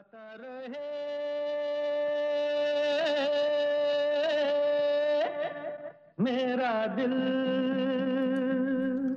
गाता 0.00 0.36
रहे। 0.40 0.88
मेरा 6.20 6.86
दिल। 6.86 7.12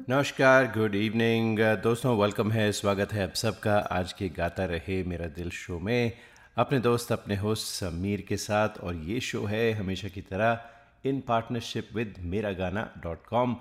नमस्कार 0.10 0.66
गुड 0.66 0.96
इवनिंग 0.96 1.60
दोस्तों 1.84 2.18
वेलकम 2.18 2.52
है, 2.52 2.72
स्वागत 2.72 3.14
है 3.14 3.24
आप 3.24 3.34
सबका। 3.34 3.78
आज 3.92 4.14
के 4.14 4.30
गाता 4.30 4.66
रहे 4.66 5.04
मेरा 5.04 5.28
दिल 5.28 5.50
शो 5.50 5.80
में। 5.80 6.12
अपने 6.58 6.80
दोस्त, 6.80 7.12
अपने 7.12 7.36
होस्ट 7.36 7.68
समीर 7.68 8.26
के 8.30 8.38
साथ 8.38 8.70
और 8.84 8.96
ये 8.96 9.20
शो 9.20 9.46
है 9.46 9.72
हमेशा 9.72 10.08
की 10.08 10.22
तरह 10.22 10.60
इन 11.06 11.22
partnership 11.22 11.90
with 11.96 12.16
Mera 12.20 12.52
Gaana 12.52 12.90
dot 13.04 13.26
com 13.26 13.56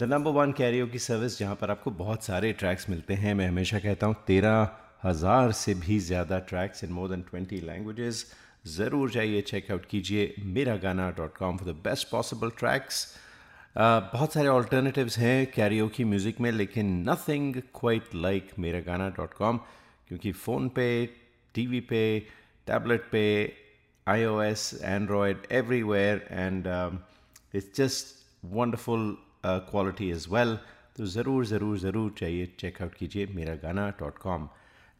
the 0.00 0.02
number 0.02 0.30
one 0.30 0.52
Cairo 0.52 0.86
की 0.86 0.98
सर्विस 0.98 1.38
जहाँ 1.38 1.54
पर 1.54 1.70
आपको 1.70 1.90
बहुत 1.90 2.24
सारे 2.24 2.52
ट्रैक्स 2.52 2.88
मिलते 2.90 3.14
हैं। 3.14 3.34
मैं 3.34 3.48
हमेशा 3.48 3.78
कहता 3.78 4.06
हूँ, 4.06 4.16
तेरह 4.26 4.68
हज़ार 5.04 5.52
से 5.52 5.74
भी 5.76 5.98
ज़्यादा 6.00 6.38
tracks 6.48 6.84
in 6.84 6.92
more 6.92 7.08
than 7.08 7.22
twenty 7.30 7.60
languages 7.60 8.24
ज़रूर 8.76 9.10
जाइए 9.10 9.40
चेकआउट 9.40 9.86
कीजिए 9.90 10.34
Mera 10.56 10.76
Gaana 10.82 11.10
dot 11.16 11.36
com 11.36 11.56
for 11.58 11.72
the 11.72 11.76
best 11.84 12.10
possible 12.10 12.50
tracks 12.58 13.06
बहुत 13.76 14.32
सारे 14.32 14.48
ऑल्टरनेटिव्स 14.48 15.18
हैं 15.18 15.46
कैरियो 15.52 15.88
की 15.88 16.04
म्यूज़िक 16.04 16.40
में, 16.40 16.50
लेकिन 16.52 16.92
nothing 17.08 17.54
quite 17.74 18.14
like 18.14 18.50
Mera 18.58 18.80
Gaana 18.86 19.08
dot 19.16 19.34
com 19.34 19.58
क्योंकि 20.08 20.32
फ़ोन 20.32 20.68
पे 20.76 20.88
टीवी 21.54 21.80
पे 21.90 22.02
टैबलेट 22.66 23.08
पे 23.12 23.24
I 24.06 24.24
O 24.24 24.40
S 24.42 24.70
Android 24.82 25.46
everywhere 25.52 26.26
and 26.30 26.66
it's 27.54 27.76
just 27.76 28.14
wonderful 28.54 29.16
quality 29.46 30.10
is 30.10 30.28
well 30.30 30.56
तो 30.96 31.06
ज़रूर 31.08 31.46
ज़रूर 31.46 31.78
ज़रूर 31.78 32.14
चाहिए 32.18 32.46
चेकआउट 32.60 32.94
कीजिए 32.94 33.26
मेरा 33.34 33.54
गाना 33.62 33.88
डॉट 34.00 34.18
कॉम 34.18 34.48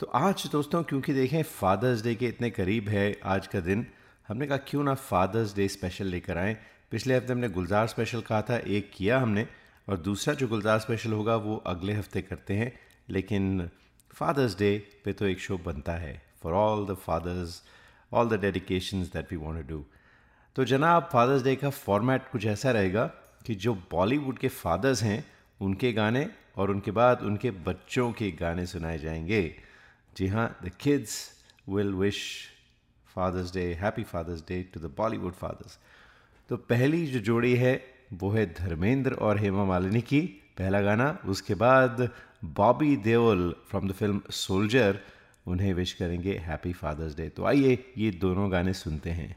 तो 0.03 0.07
आज 0.07 0.49
दोस्तों, 0.53 0.83
क्योंकि 0.83 1.13
देखें 1.13 1.43
फादर्स 1.43 2.03
डे 2.03 2.15
के 2.15 2.27
इतने 2.27 2.51
करीब 2.51 2.89
है 2.89 3.21
आज 3.25 3.47
का 3.47 3.61
दिन, 3.61 3.87
हमने 4.29 4.47
कहा 4.47 4.57
क्यों 4.57 4.85
ना 4.85 4.95
फादर्स 4.95 5.57
डे 5.57 5.69
स्पेशल 5.69 6.07
लेकर 6.07 6.39
आएँ। 6.39 6.57
पिछले 6.91 7.17
हफ़्ते 7.17 7.33
हमने 7.33 7.49
गुलजार 7.49 7.87
स्पेशल 7.87 8.21
कहा 8.21 8.43
था, 8.43 8.57
एक 8.57 8.91
किया 8.95 9.21
हमने, 9.21 9.47
और 9.89 9.97
दूसरा 9.97 10.35
जो 10.35 10.49
गुलजार 10.49 10.79
स्पेशल 10.79 11.13
होगा, 11.13 11.37
वो 11.37 11.57
अगले 11.57 11.93
हफ़्ते 11.93 12.23
करते 12.23 12.55
हैं। 12.55 12.73
लेकिन 13.09 13.71
फादर्स 14.15 14.59
डे 14.59 14.87
पे 15.05 15.13
तो 15.13 15.27
एक 15.27 15.41
शो 15.41 15.59
बनता 15.59 15.93
है 15.93 16.23
for 16.43 16.53
all 16.53 16.87
the 16.87 16.95
fathers 16.95 17.63
all 18.13 18.29
the 18.29 18.41
dedications 18.41 19.13
that 19.13 19.33
we 19.33 19.37
want 19.37 19.69
to 19.69 19.77
do 19.77 19.85
तो 20.57 20.65
जनाब 20.65 21.09
फादर्स 21.13 21.43
डे 21.43 21.57
का 21.57 21.71
फॉर्मेट 21.71 22.23
कुछ 22.33 22.47
ऐसा 22.47 22.71
रहेगा 22.71 23.07
कि 23.47 23.55
जो 23.55 23.75
बॉलीवुड 23.75 24.39
के 24.39 24.49
फादर्स 24.49 25.03
हैं, 25.03 25.25
उनके 25.61 25.93
गाने 25.93 26.29
और 26.57 26.71
उनके 26.71 26.91
बाद 26.91 27.23
उनके 27.23 27.51
बच्चों 27.51 28.13
के 28.13 28.31
गाने 28.31 28.67
सुनाए 28.67 28.99
जाएँगे। 28.99 29.72
जी 30.17 30.27
हाँ 30.29 30.47
the 30.65 30.71
kids 30.81 31.15
will 31.69 31.93
wish 31.95 32.19
father's 33.17 33.53
day 33.55 33.63
happy 33.81 34.03
father's 34.03 34.41
day 34.49 34.63
to 34.75 34.81
the 34.81 34.93
Bollywood 34.97 35.33
fathers 35.35 35.79
तो 36.51 36.57
पहली 36.57 37.07
जो 37.07 37.21
जोड़ी 37.21 37.55
है, 37.57 37.75
वो 38.13 38.31
है 38.31 38.47
धर्मेंद्र 38.55 39.13
और 39.15 39.39
हेमा 39.39 39.65
मालिनी 39.65 40.01
की। 40.01 40.21
पहला 40.59 40.81
गाना, 40.83 41.19
उसके 41.27 41.55
बाद 41.55 42.09
Bobby 42.45 42.97
Deol 43.05 43.55
from 43.71 43.89
the 43.89 43.93
film 43.93 44.21
Soldier 44.31 44.99
उन्हें 45.47 45.73
विश 45.75 45.93
करेंगे 45.93 46.37
हैप्पी 46.39 46.73
फादर्स 46.73 47.17
डे 47.17 47.29
तो 47.29 47.45
आइए 47.45 47.79
ये 47.99 48.11
दोनों 48.21 48.51
गाने 48.53 48.73
सुनते 48.75 49.11
हैं। 49.11 49.37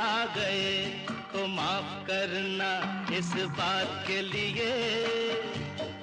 आ 0.00 0.24
गए 0.34 0.68
तो 1.32 1.46
माफ़ 1.46 1.90
करना 2.06 2.70
इस 3.16 3.32
बात 3.58 3.90
के 4.06 4.20
लिए। 4.22 4.70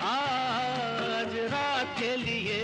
आज 0.07 1.33
रात 1.53 1.95
के 1.99 2.15
लिए 2.15 2.59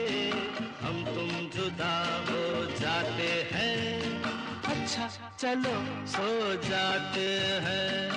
हम 0.82 1.04
तुम 1.06 1.30
जुदा 1.56 1.96
हो 2.30 2.44
जाते 2.82 3.32
हैं। 3.52 4.24
अच्छा 4.74 5.10
चलो। 5.40 5.76
सो 6.08 6.30
जाते 6.70 7.28
हैं। 7.66 8.12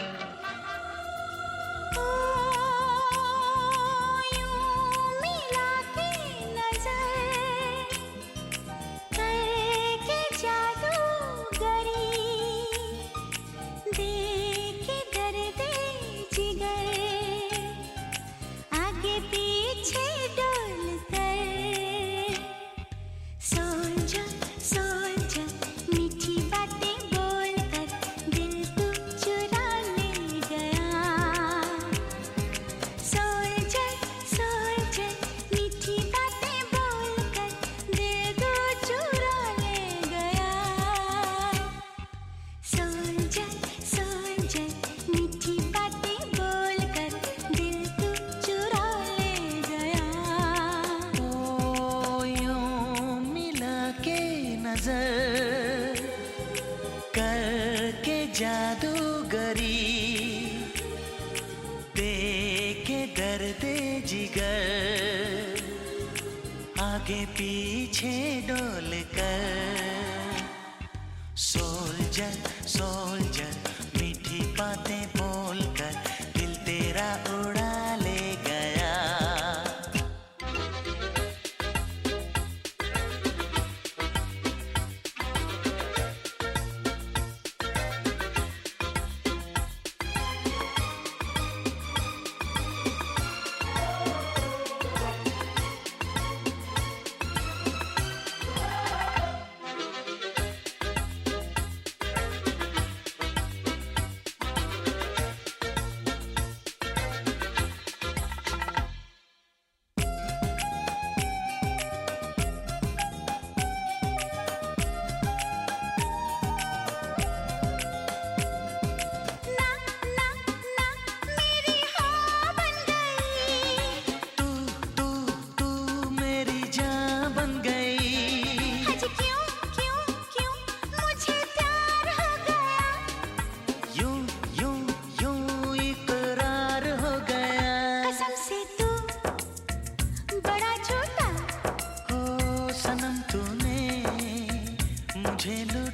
मुझे 145.47 145.65
लुटा 145.65 145.86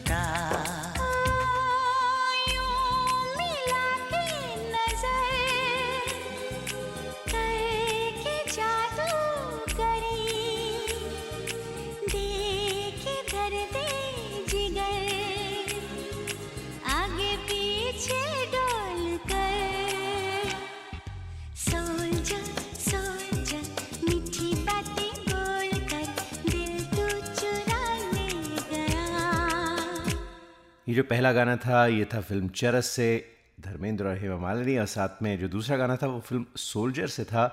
ये 30.92 30.96
जो 30.96 31.02
पहला 31.02 31.32
गाना 31.32 31.56
था, 31.56 31.86
ये 31.86 32.04
था 32.04 32.20
फ़िल्म 32.20 32.48
चरस 32.48 32.86
से, 32.86 33.34
धर्मेंद्र 33.60 34.06
और 34.06 34.18
हेमा 34.18 34.36
मालिनी, 34.36 34.76
और 34.78 34.86
साथ 34.86 35.22
में 35.22 35.38
जो 35.38 35.48
दूसरा 35.48 35.76
गाना 35.76 35.96
था 35.96 36.06
वो 36.06 36.20
फ़िल्म 36.20 36.46
सोल्जर 36.56 37.06
से 37.06 37.24
था 37.24 37.44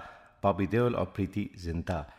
बॉबी 0.43 0.67
देओल 0.67 0.95
और 0.95 1.05
प्रीति 1.05 1.49
जिंता 1.57 2.11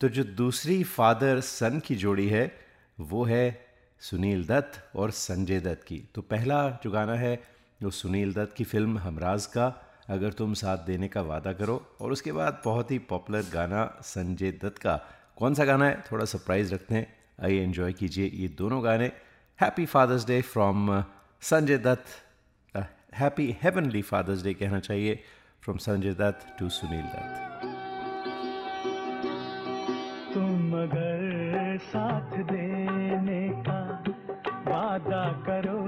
तो 0.00 0.08
जो 0.08 0.24
दूसरी 0.24 0.84
फादर 0.84 1.40
सन 1.40 1.80
की 1.80 1.94
जोड़ी 1.96 2.28
है, 2.28 2.60
वो 3.00 3.24
है 3.24 3.66
सुनील 4.00 4.44
दत्त 4.46 4.96
और 4.96 5.10
संजय 5.10 5.60
दत्त 5.60 5.86
की। 5.86 6.02
तो 6.14 6.22
पहला 6.22 6.80
जो 6.84 6.90
गाना 6.90 7.14
है, 7.14 7.42
वो 7.82 7.90
सुनील 7.90 8.34
दत्त 8.34 8.54
की 8.56 8.64
फ़िल्म 8.64 8.98
हमराज 8.98 9.46
का, 9.46 9.66
अगर 10.08 10.32
तुम 10.32 10.54
साथ 10.54 10.78
देने 10.78 11.08
का 11.08 11.22
वादा 11.22 11.52
करो। 11.52 11.96
और 12.00 12.12
उसके 12.12 12.32
बाद 12.32 12.62
बहुत 12.64 12.90
ही 12.90 12.98
पॉपुलर 12.98 13.44
गाना 13.52 13.98
संजय 14.02 14.52
दत्त 14.52 14.78
का। 14.78 14.96
कौन 15.36 15.54
सा 15.54 15.64
गाना 15.64 15.84
है? 15.84 16.04
थोड़ा 16.12 16.24
सरप्राइज़ 16.24 16.74
रखते 16.74 16.94
हैं। 16.94 17.06
आइए 17.44 17.62
एंजॉय 17.62 17.92
कीजिए 17.92 18.30
ये 18.34 18.48
दोनों 18.48 18.84
गाने। 18.84 19.12
Happy 19.58 19.84
father's 19.86 20.26
day 20.26 20.40
from 20.42 20.88
Sanjay 21.42 21.78
Dutt 21.84 22.76
happy 23.14 23.46
heavenly 23.62 24.02
father's 24.02 24.42
day 24.44 24.52
कहना 24.54 24.80
चाहिए 24.80 25.14
फ्रॉम 25.62 25.76
संजय 25.84 26.12
दत्त 26.14 26.46
टू 26.58 26.68
सुनील 26.68 27.06
दत्त 27.14 27.64
तुम 30.34 30.72
अगर 30.80 31.78
साथ 31.82 32.36
देने 32.52 33.48
का 33.68 33.80
वादा 34.68 35.24
करो, 35.46 35.80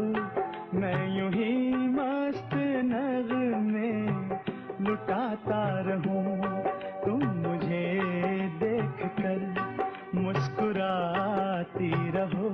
मैं 0.78 1.00
यूँ 1.18 1.30
ही 1.32 1.52
मस्त 1.88 2.54
नग 2.88 3.32
में 3.68 3.98
लुटाता 4.80 5.62
रहूँ। 5.88 6.24
तुम 7.04 7.20
मुझे 7.44 7.86
देख 8.64 9.06
कर 9.20 9.40
मुस्कुराती 10.14 11.92
रहो। 12.16 12.48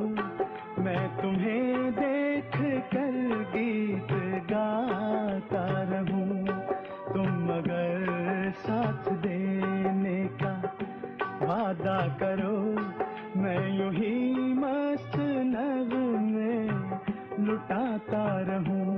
मैं 0.85 1.09
तुम्हें 1.17 1.93
देख 1.93 2.57
कर 2.93 3.15
गीत 3.53 4.11
गाता 4.51 5.65
रहूँ। 5.83 6.45
तुम 7.15 7.49
अगर 7.49 8.53
साथ 8.57 9.13
देने 9.13 10.19
का 10.43 10.53
वादा 11.43 12.01
करो। 12.23 12.57
मैं 13.41 13.63
यूँ 13.79 13.93
ही 13.93 14.35
मस्त 14.55 15.17
नग 15.55 15.95
में 16.33 16.69
लुटाता 17.47 18.25
रहूँ। 18.41 18.94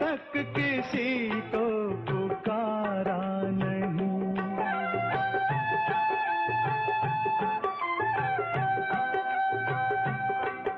तक 0.00 0.32
किसी 0.56 1.28
को 1.52 1.64
पुकारा 2.06 3.20
नहीं। 3.50 4.34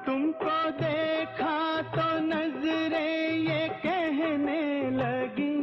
तुमको 0.07 0.59
देखा 0.79 1.57
तो 1.95 2.07
नज़रें 2.27 3.31
ये 3.49 3.69
कहने 3.85 4.63
लगी, 4.91 5.57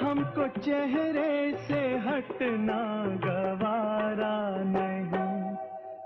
हमको 0.00 0.48
चेहरे 0.60 1.34
से 1.66 1.80
हटना 2.06 2.82
गवारा 3.24 4.36
नहीं। 4.72 5.30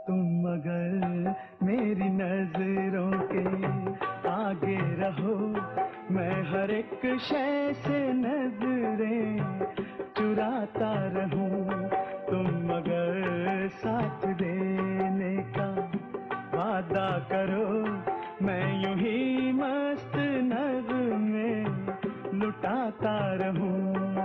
तुम 0.06 0.22
मगर 0.44 1.34
मेरी 1.62 2.08
नज़रों 2.20 3.10
के 3.32 3.44
आगे 4.30 4.78
रहो। 5.00 5.36
मैं 6.10 6.42
हर 6.42 6.70
एक 6.70 7.00
शय 7.20 7.72
से 7.76 7.98
नज़रें 8.12 9.38
चुराता 10.16 10.92
रहूँ, 11.16 11.64
तुम 12.30 12.46
मगर 12.70 13.68
साथ 13.72 14.26
देने 14.34 15.36
का 15.56 15.68
वादा 16.54 17.08
करो। 17.32 17.68
मैं 18.46 18.64
यू 18.82 18.94
ही 18.96 19.52
मस्त 19.52 20.16
नग 20.48 20.92
में 21.20 21.64
लुटाता 22.40 23.16
रहूँ। 23.34 24.17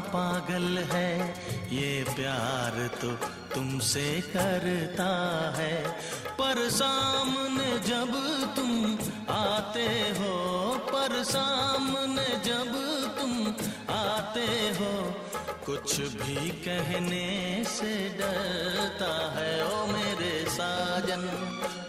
पागल 0.00 0.78
है, 0.78 1.34
ये 1.72 2.04
प्यार 2.04 2.90
तो 3.00 3.10
तुमसे 3.54 4.20
करता 4.20 5.10
है। 5.56 5.88
पर 6.30 6.68
सामने 6.70 7.78
जब 7.78 8.12
तुम 8.56 8.70
आते 9.34 9.88
हो, 10.18 10.34
पर 10.84 11.22
सामने 11.24 12.28
जब 12.44 12.72
तुम 13.20 13.46
आते 13.94 14.46
हो, 14.78 15.14
कुछ 15.66 16.00
भी 16.00 16.50
कहने 16.64 17.64
से 17.68 18.08
डरता 18.08 19.12
है। 19.38 19.72
ओ 19.72 19.86
मेरे 19.86 20.44
साजन, 20.50 21.24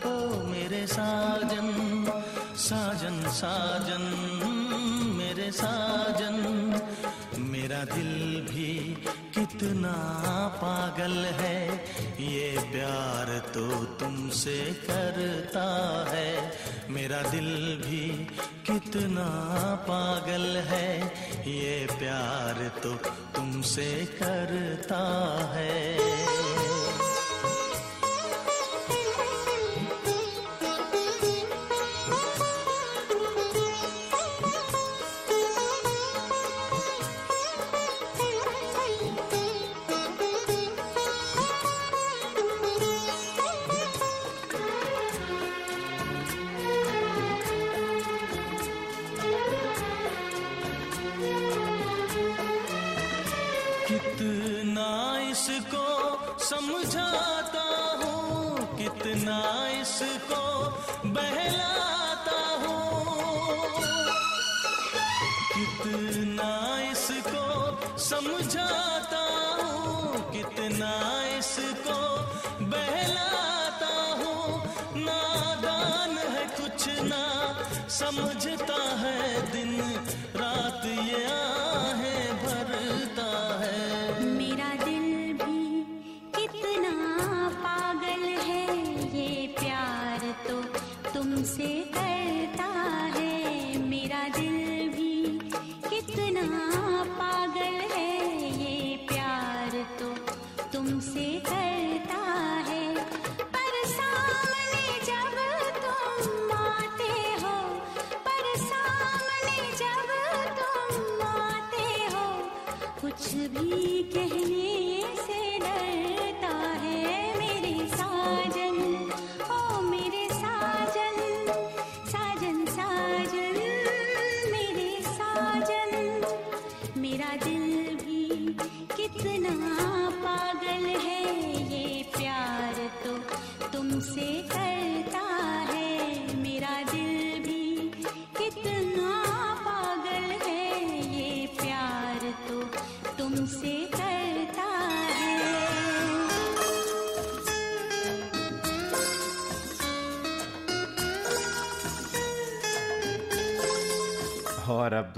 ओ 0.06 0.44
मेरे 0.44 0.88
साजन 0.88 1.70
साजन 2.56 3.22
साजन। 3.30 4.59
मेरे 5.40 5.52
साजन, 5.52 6.36
मेरा 7.38 7.84
दिल 7.96 8.42
भी 8.52 9.04
कितना 9.36 9.94
पागल 10.56 11.12
है। 11.12 11.76
ये 12.20 12.60
प्यार 12.72 13.40
तो 13.54 13.84
तुमसे 13.84 14.58
करता 14.90 15.66
है। 16.10 16.60
मेरा 16.90 17.22
दिल 17.22 17.82
भी 17.86 18.28
कितना 18.66 19.28
पागल 19.90 20.58
है। 20.58 21.08
ये 21.48 21.88
प्यार 21.92 22.72
तो 22.84 22.96
तुमसे 23.36 24.06
करता 24.24 25.04
है। 25.56 26.69
some 78.00 78.29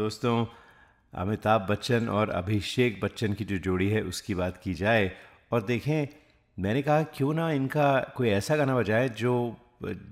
दोस्तों, 0.01 0.46
अमिताभ 1.13 1.65
बच्चन 1.70 2.08
और 2.10 2.29
अभिषेक 2.29 3.00
बच्चन 3.01 3.34
की 3.34 3.46
जो 3.46 3.58
जोड़ी 3.58 3.89
है, 3.89 4.01
उसकी 4.01 4.36
बात 4.36 4.58
की 4.63 4.74
जाए 4.74 5.12
और 5.51 5.62
देखें, 5.63 6.08
मैंने 6.58 6.81
कहा, 6.81 7.03
क्यों 7.15 7.34
ना 7.34 7.51
इनका 7.51 7.89
कोई 8.17 8.29
ऐसा 8.29 8.55
गाना 8.55 8.75
बजाए 8.75 9.10
जो, 9.22 9.34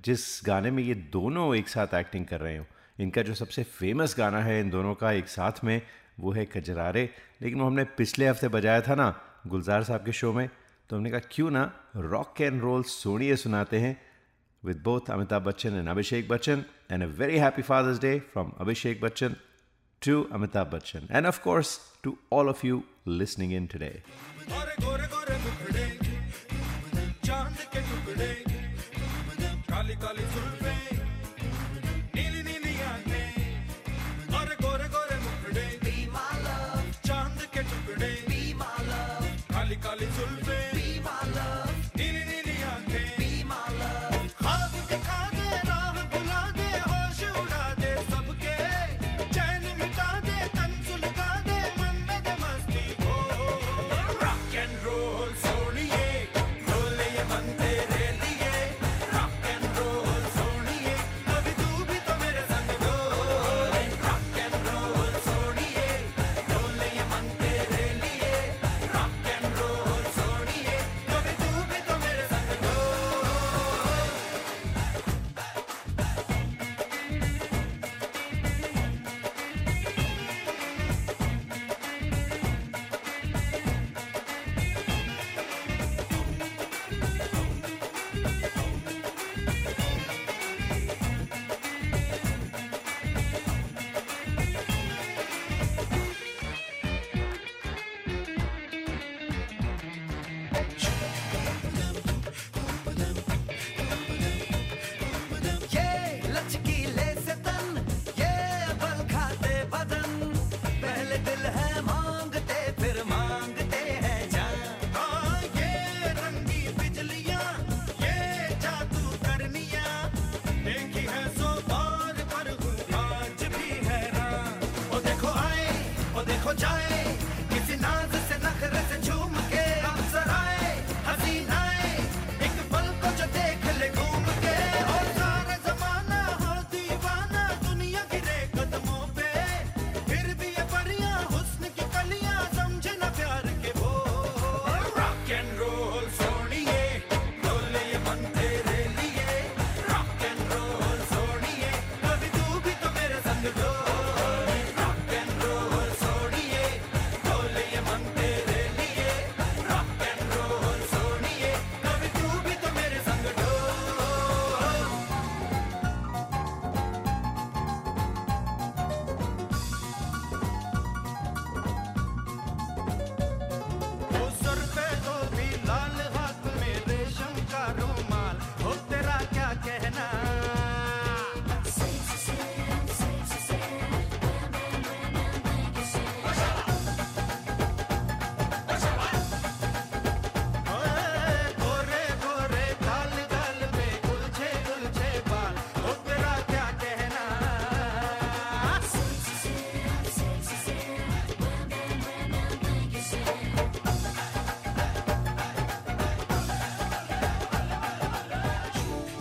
जिस 0.05 0.41
गाने 0.45 0.71
में 0.71 0.83
ये 0.83 0.95
दोनों 1.13 1.55
एक 1.55 1.69
साथ 1.69 1.93
एक्टिंग 1.93 2.25
कर 2.25 2.39
रहे 2.41 2.57
हो 2.57 2.65
इनका 2.99 3.21
जो 3.21 3.33
सबसे 3.33 3.63
फ़ेमस 3.63 4.15
गाना 4.17 4.41
है, 4.43 4.59
इन 4.59 4.69
दोनों 4.69 4.93
का 5.01 5.11
एक 5.11 5.27
साथ 5.27 5.63
में, 5.63 5.81
वो 6.19 6.31
है 6.33 6.45
कजरारे 6.45 7.09
लेकिन 7.41 7.59
वो 7.59 7.67
हमने 7.67 7.83
पिछले 7.97 8.27
हफ़्ते 8.27 8.47
बजाया 8.47 8.81
था 8.81 8.95
ना, 8.95 9.09
गुलजार 9.47 9.83
साहब 9.83 10.05
के 10.05 10.11
शो 10.11 10.33
में 10.33 10.49
तो 10.89 10.97
हमने 10.97 11.11
कहा, 11.11 11.21
क्यों 11.31 11.49
ना 11.51 11.71
रॉक 11.95 12.41
एंड 12.41 12.61
रोल 12.61 12.83
सोनिए 12.83 13.35
सुनाते 13.35 13.79
हैं 13.79 13.97
with 14.63 14.83
both 14.83 15.05
Amitabh 15.05 15.43
Bachchan 15.43 15.79
and 15.79 15.87
Abhishek 15.87 16.27
Bachchan. 16.27 16.65
And 16.89 17.03
a 17.03 17.07
very 17.07 17.37
happy 17.37 17.61
Father's 17.61 17.99
Day 17.99 18.19
from 18.19 18.51
Abhishek 18.59 18.99
Bachchan 18.99 19.37
to 20.01 20.25
Amitabh 20.25 20.71
Bachchan. 20.71 21.07
And 21.09 21.25
of 21.25 21.41
course, 21.41 21.79
to 22.03 22.17
all 22.29 22.49
of 22.49 22.63
you 22.63 22.83
listening 23.05 23.51
in 23.51 23.67
today. 23.67 24.01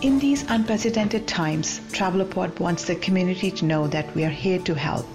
In 0.01 0.17
these 0.17 0.45
unprecedented 0.47 1.27
times, 1.27 1.81
Travelopod 1.91 2.57
wants 2.57 2.85
the 2.85 2.95
community 2.95 3.51
to 3.51 3.65
know 3.65 3.85
that 3.87 4.15
we 4.15 4.23
are 4.23 4.29
here 4.29 4.59
to 4.59 4.73
help. 4.73 5.05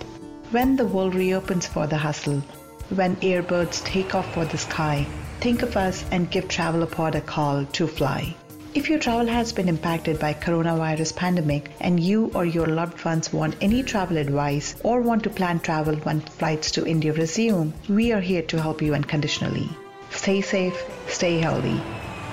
When 0.50 0.76
the 0.76 0.84
world 0.84 1.14
reopens 1.14 1.66
for 1.66 1.86
the 1.86 1.96
hustle, 1.96 2.42
when 2.90 3.16
airbirds 3.16 3.82
take 3.82 4.14
off 4.14 4.34
for 4.34 4.44
the 4.44 4.58
sky, 4.58 5.06
think 5.40 5.62
of 5.62 5.78
us 5.78 6.04
and 6.10 6.30
give 6.30 6.48
Travelopod 6.48 7.14
a 7.14 7.22
call 7.22 7.64
to 7.64 7.86
fly. 7.86 8.36
If 8.74 8.90
your 8.90 8.98
travel 8.98 9.26
has 9.26 9.54
been 9.54 9.70
impacted 9.70 10.18
by 10.18 10.34
coronavirus 10.34 11.16
pandemic 11.16 11.70
and 11.80 11.98
you 11.98 12.30
or 12.34 12.44
your 12.44 12.66
loved 12.66 13.02
ones 13.06 13.32
want 13.32 13.56
any 13.62 13.82
travel 13.82 14.18
advice 14.18 14.74
or 14.84 15.00
want 15.00 15.22
to 15.22 15.30
plan 15.30 15.60
travel 15.60 15.96
when 15.96 16.20
flights 16.20 16.70
to 16.72 16.86
India 16.86 17.14
resume, 17.14 17.72
we 17.88 18.12
are 18.12 18.20
here 18.20 18.42
to 18.42 18.60
help 18.60 18.82
you 18.82 18.92
unconditionally. 18.92 19.70
Stay 20.10 20.42
safe, 20.42 20.78
stay 21.08 21.38
healthy. 21.38 21.80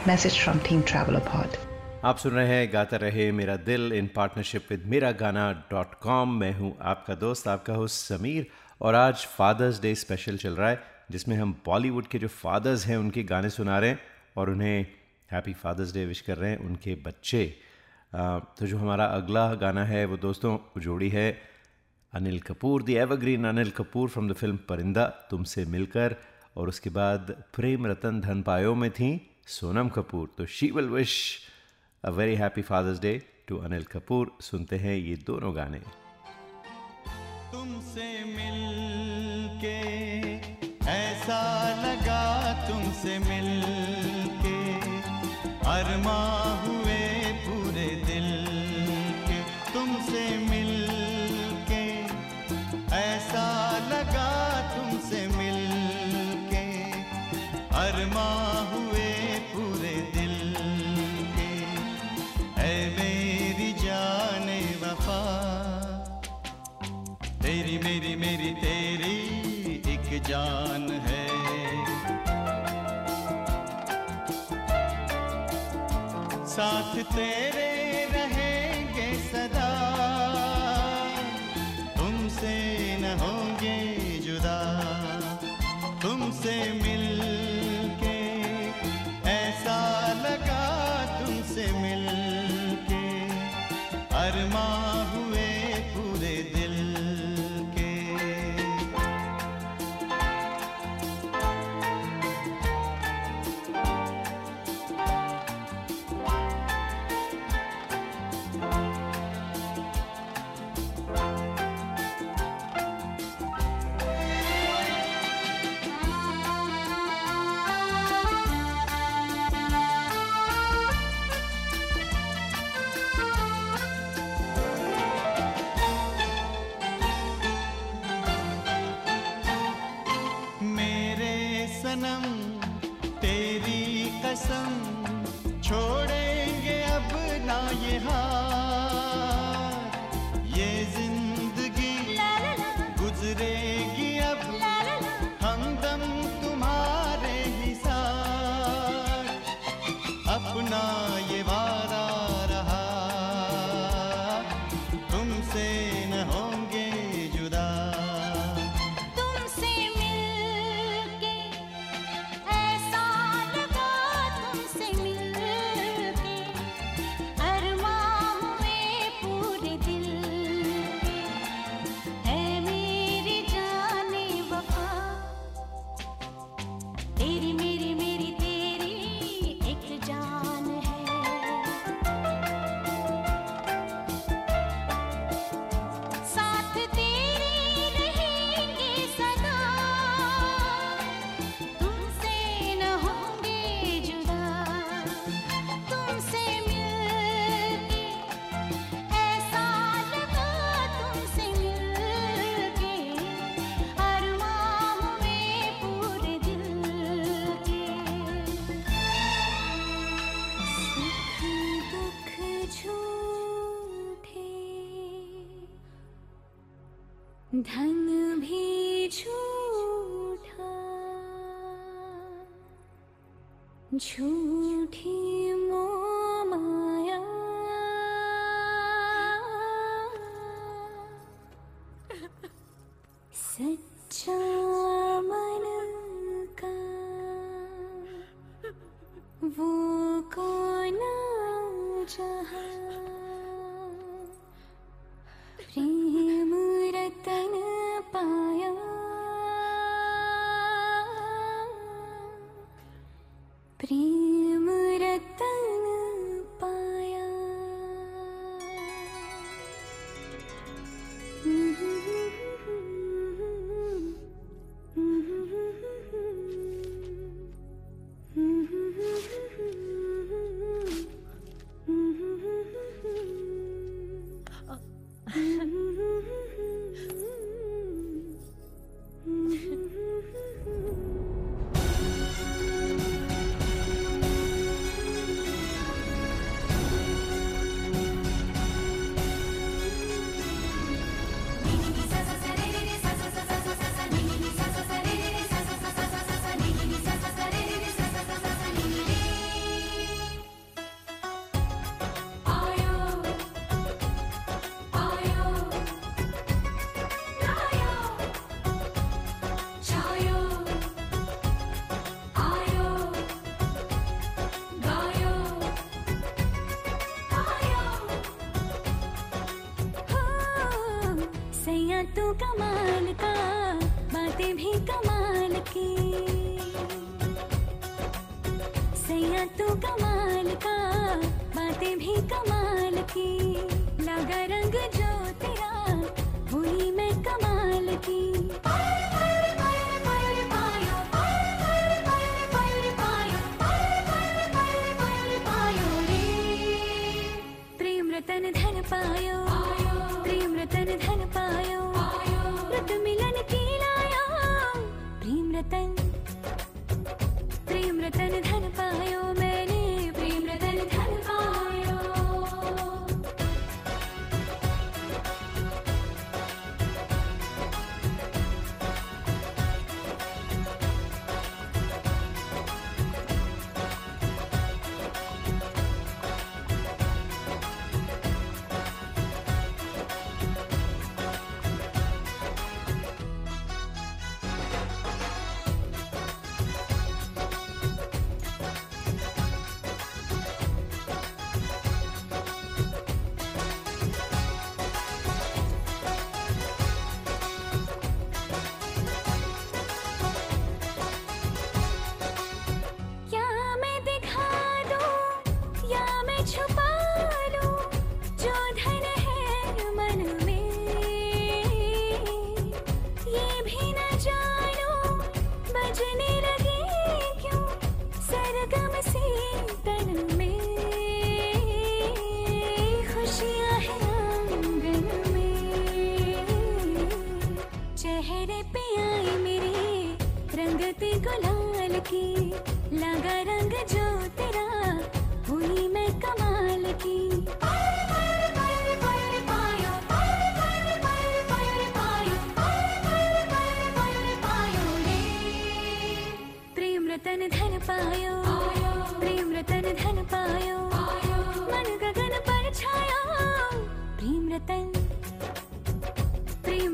Message 0.06 0.42
from 0.42 0.60
Team 0.60 0.84
Travelopod. 0.84 1.71
आप 2.04 2.18
सुन 2.18 2.32
रहे 2.32 2.48
हैं, 2.48 2.70
गाता 2.74 2.98
रहे 2.98 3.32
मेरा 3.32 3.56
दिल 3.58 3.94
in 3.94 4.08
partnership 4.16 4.68
with 4.70 4.86
मेरा 4.90 5.12
Gaana 5.12 5.52
dot 5.72 5.94
com 6.02 6.30
मैं 6.36 6.52
हूँ 6.54 6.74
आपका 6.82 7.16
दोस्त, 7.16 7.48
आपका 7.48 7.74
होस्ट 7.74 8.06
समीर, 8.06 8.48
और 8.82 8.96
आज 8.96 9.26
फादर्स 9.28 9.82
डे 9.82 9.94
स्पेशल 9.96 10.38
चल 10.38 10.56
रहा 10.56 10.70
है, 10.70 10.82
जिसमें 11.12 11.36
हम 11.38 11.52
बॉलीवुड 11.66 12.08
के 12.08 12.20
जो 12.20 12.28
फादर्स 12.28 12.86
हैं, 12.86 12.98
उनके 12.98 13.24
गाने 13.24 13.50
सुना 13.50 13.78
रहे 13.80 13.90
हैं 13.90 14.00
और 14.38 14.50
उन्हें 14.50 14.86
हैप्पी 15.32 15.54
फादर्स 15.54 15.94
डे 15.94 16.06
विश 16.06 16.22
कर 16.22 16.38
रहे 16.38 16.50
हैं 16.52 16.58
उनके 16.60 16.96
बच्चे। 17.06 17.46
तो 18.14 18.68
जो 18.68 18.78
हमारा 18.78 19.06
अगला 19.06 19.54
गाना 19.56 19.84
है, 19.86 20.04
वो 20.06 20.18
दोस्तों, 20.18 20.58
जोड़ी 20.82 21.10
है 21.10 21.32
Anil 22.14 22.40
Kapoor 22.40 22.84
the 22.84 22.96
evergreen 22.96 23.46
Anil 23.48 23.70
Kapoor 23.78 24.10
from 24.10 24.30
the 24.30 24.34
film 24.34 24.58
Parinda, 24.70 25.06
तुमसे 25.30 25.66
मिलकर, 25.68 26.16
और 26.58 26.70
उसके 26.70 26.90
बाद 26.90 27.36
प्रेम 27.56 27.88
रतन 27.88 28.20
धन 28.22 28.42
पायो 28.42 28.76
में 28.76 28.90
थी 28.92 29.14
सोनम 29.50 29.90
कपूर। 29.90 30.28
तो 30.38 30.46
she 30.48 30.72
will 30.72 30.90
wish 30.90 31.16
a 32.04 32.10
very 32.10 32.36
happy 32.36 32.62
father's 32.62 33.00
day 33.00 33.12
to 33.48 33.58
Anil 33.66 33.84
Kapoor 33.86 34.30
सुनते 34.42 34.78
हैं 34.78 34.96
ये 34.96 35.16
दोनों 35.26 35.56
गाने। 35.56 35.80
तुमसे 37.52 38.08
मिलके 38.28 39.76
ऐसा 40.92 41.42
लगा 41.82 42.24
तुमसे 42.68 43.18
मिलके, 43.20 44.58
अरमा 45.70 46.18
हुए 46.66 47.04
पूरे 47.46 47.88
दिल 48.08 48.30
के। 49.28 49.40
तुमसे 49.74 50.26
मिल 50.50 50.74
के 51.70 51.86
ऐसा 52.98 53.48
लगा 53.92 54.30
तुमसे 54.74 55.28
मिलके, 55.38 56.66
अरमा 57.86 58.30
जान 70.28 70.92
है। 70.92 71.28
साथ 76.46 76.96
तेरे 76.96 78.06
रहेंगे 78.12 79.14
सदा। 79.14 79.70
तुमसे 81.98 82.56
न 83.00 83.20
होंगे 83.20 83.78
जुदा। 84.20 84.60
तुमसे 86.02 86.81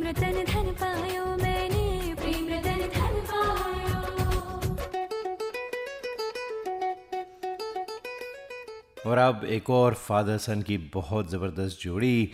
रतन 0.07 0.37
धन 0.47 0.67
पायो 0.79 1.23
मैंने 1.37 2.13
प्रेम 2.15 2.45
रतन 2.49 2.81
धन 2.91 3.15
पायो। 3.29 3.95
और 9.05 9.17
अब 9.17 9.43
एक 9.45 9.69
और 9.69 9.93
फादर 9.93 10.37
सन 10.37 10.61
की 10.61 10.77
बहुत 10.93 11.29
ज़बरदस्त 11.31 11.79
जोड़ी, 11.81 12.31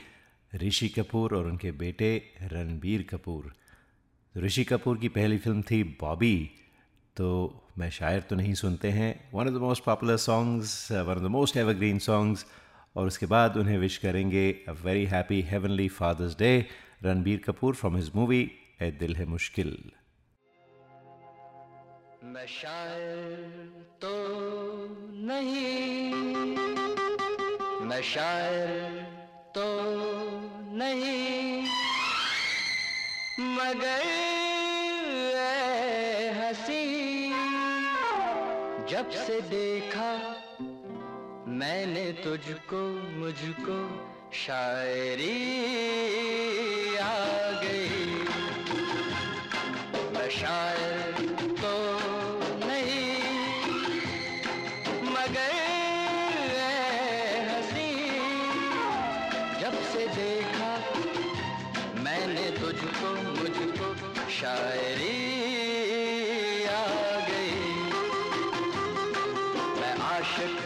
ऋषि 0.51 0.89
कपूर 0.89 1.35
और 1.35 1.47
उनके 1.47 1.71
बेटे 1.81 2.11
रणबीर 2.51 3.05
कपूर। 3.09 3.51
ऋषि 4.35 4.63
कपूर 4.63 4.97
की 4.97 5.09
पहली 5.17 5.37
फ़िल्म 5.37 5.61
थी 5.71 5.83
बॉबी 6.01 6.37
तो 7.17 7.27
मैं 7.77 7.89
शायर 7.89 8.21
तो 8.29 8.35
नहीं 8.35 8.53
सुनते 8.55 8.89
हैं। 8.91 9.11
One 9.33 9.47
of 9.47 9.53
the 9.53 9.57
most 9.61 9.83
popular 9.83 10.17
songs 10.29 10.91
one 10.91 11.15
of 11.17 11.19
the 11.19 11.35
most 11.39 11.57
evergreen 11.57 11.99
songs 12.05 12.45
और 12.95 13.07
उसके 13.07 13.25
बाद 13.25 13.57
उन्हें 13.57 13.77
विश 13.79 13.97
करेंगे 13.97 14.49
a 14.69 14.71
very 14.85 15.05
happy 15.13 15.41
heavenly 15.51 15.87
father's 15.99 16.37
day 16.39 16.53
Ranbir 17.05 17.39
Kapoor 17.39 17.75
from 17.75 17.95
his 17.95 18.11
movie 18.15 18.51
Ae 18.81 18.91
Dil 18.91 19.15
Hai 19.15 19.25
Mushkil. 19.25 19.91
मैं 22.23 22.45
शायर 22.47 23.69
तो 24.01 24.11
नहीं। 25.11 26.13
मैं 27.85 28.01
शायर 28.01 29.01
तो 29.55 29.65
नहीं। 30.73 31.63
मगर 33.39 34.03
हसी, 36.37 37.29
जब 38.87 39.09
से 39.09 39.41
देखा 39.41 40.11
मैंने 41.47 42.11
तुझको, 42.11 42.81
मुझको 43.19 44.12
शायरी 44.33 45.35
आ 46.97 47.17
गई। 47.61 47.99
मैं 50.13 50.29
शायर 50.29 51.13
तो 51.61 51.73
नहीं, 52.65 53.13
मगर 55.11 55.53
हँसी। 57.49 57.91
जब 59.61 59.79
से 59.93 60.07
देखा 60.17 60.73
मैंने 62.01 62.49
तुझको, 62.59 63.13
मुझको 63.31 63.93
शायरी 64.31 65.17
आ 66.65 66.85
गई। 67.29 67.55
मैं 69.79 69.95
आशिक 70.11 70.62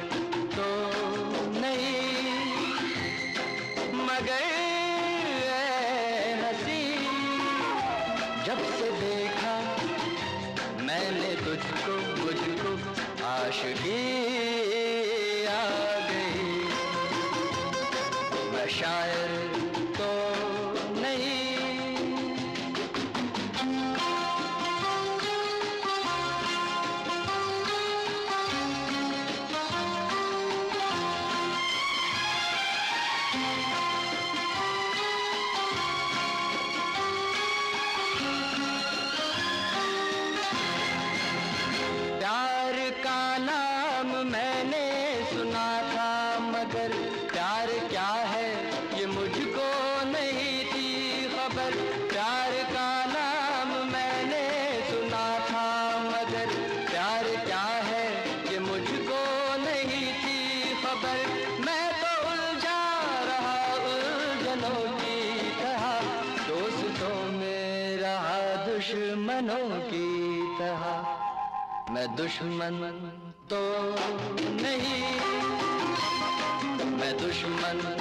दुश्मनों 69.38 69.80
की 69.90 70.06
तरह 70.58 71.94
मैं 71.94 72.08
दुश्मन 72.16 72.78
तो 73.50 73.60
नहीं। 74.62 75.02
मैं 76.98 77.14
दुश्मन 77.18 77.97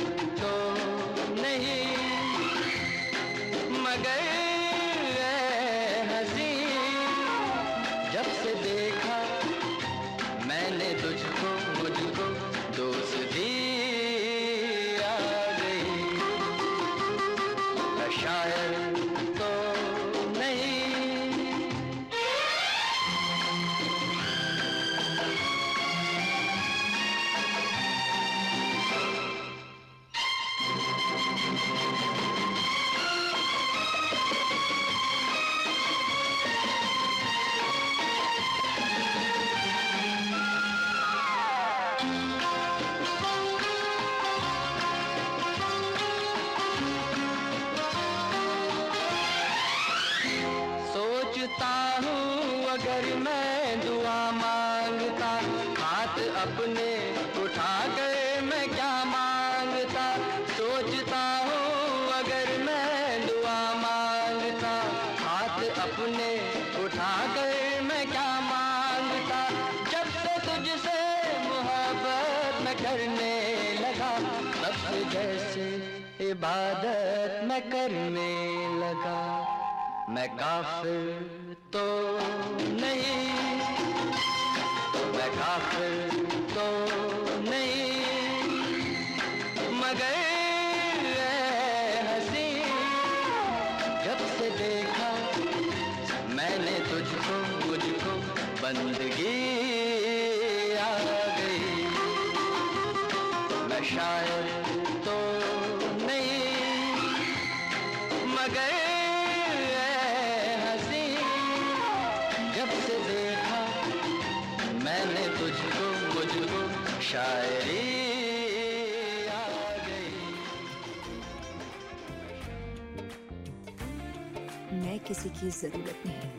किसी 125.09 125.29
की 125.31 125.51
ज़रूरत 125.51 125.99
नहीं 126.07 126.31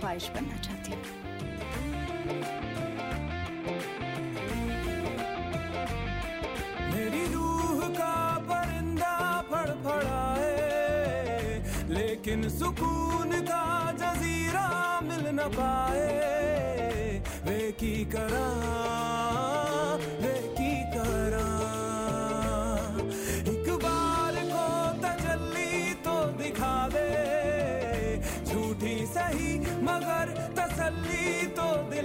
ख्वाहिश 0.00 0.28
बनना 0.34 0.56
चाहती 0.58 0.90
हूँ। 0.92 1.02
मेरी 6.92 7.24
रूह 7.32 7.80
का 7.96 8.14
परिंदा 8.50 9.14
फड़फड़ाए, 9.50 10.52
लेकिन 11.90 12.48
सुकून 12.50 13.30
का 13.50 13.64
जजीरा 14.02 14.68
मिल 15.08 15.24
न 15.34 15.48
पाए। 15.56 16.12
वे 17.46 17.60
की 17.80 17.94
करा 18.14 18.48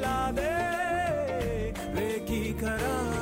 खिला 0.03 0.31
दे 0.37 0.51
रेकी 1.95 2.41
खरा 2.61 3.12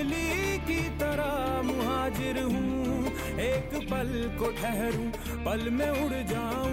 तितली 0.00 0.58
की 0.64 0.80
तरह 0.98 1.62
मुहाजिर 1.62 2.38
हूँ। 2.42 3.06
एक 3.40 3.74
पल 3.90 4.12
को 4.38 4.50
ठहरूं, 4.50 5.08
पल 5.44 5.68
में 5.70 5.90
उड़ 5.90 6.22
जाऊँ। 6.30 6.70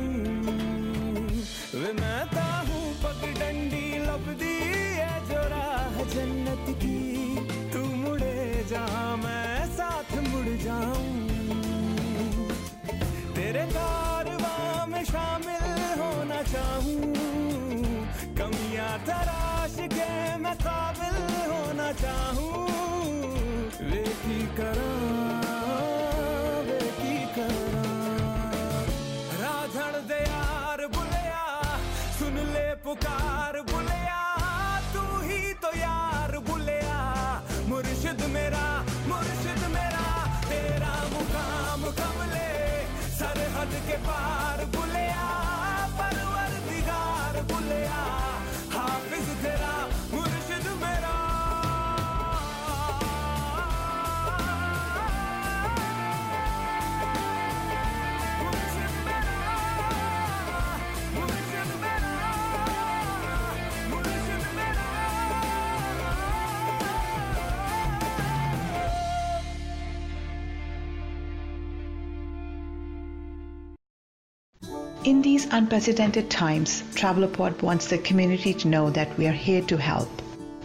मैं 1.98 2.22
हूँ 2.68 2.86
पगडंडी 3.04 3.88
लबदी 4.00 4.56
है 5.00 5.16
जो 5.28 5.42
राह 5.52 5.98
जन्नत 6.14 6.72
की। 6.80 7.00
तू 7.74 7.84
मुड़े 7.96 8.64
जा 8.70 8.86
मैं 9.16 9.66
साथ 9.76 10.16
मुड़ 10.28 10.56
जाऊँ। 10.64 11.28
तेरे 13.36 13.66
कार 13.76 14.30
में 14.90 15.04
शामिल 15.04 15.68
होना 16.00 16.42
चाहूँ। 16.54 17.14
कमियाँ 18.40 18.98
तराश 19.06 19.76
के 19.94 20.10
मैं 20.38 20.56
काबिल 20.64 21.20
होना 21.52 21.92
चाहूँ। 22.04 22.67
करा। 24.58 24.88
बुलया, 30.94 31.44
सुन 32.20 32.36
ले 32.54 32.68
पुकार 32.86 33.56
बुलया, 33.62 34.22
तू 34.94 35.02
ही 35.22 35.54
तो 35.54 35.70
यार 35.78 36.38
बुलया। 36.50 37.00
मुर्शिद 37.68 38.22
मेरा 38.34 38.66
मुर्शिद 39.08 39.62
मेरा, 39.68 40.06
तेरा 40.50 40.94
मुकाम 41.14 41.82
कमले, 42.00 42.50
सरहद 43.18 43.74
के 43.88 43.98
पास 44.08 44.57
In 75.08 75.22
these 75.22 75.48
unprecedented 75.52 76.30
times, 76.30 76.84
Travelport 76.94 77.62
wants 77.62 77.88
the 77.88 77.98
community 77.98 78.54
to 78.56 78.68
know 78.68 78.90
that 78.90 79.18
we 79.18 79.26
are 79.26 79.32
here 79.48 79.62
to 79.62 79.78
help. 79.78 80.10